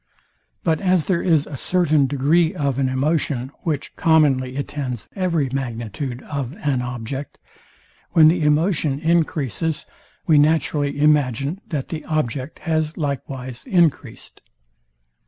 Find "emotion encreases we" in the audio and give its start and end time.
8.41-10.39